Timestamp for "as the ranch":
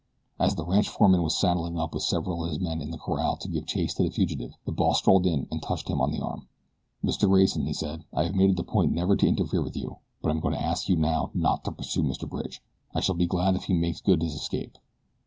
0.39-0.89